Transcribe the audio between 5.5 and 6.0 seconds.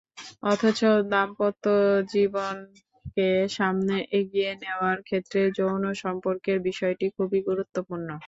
যৌন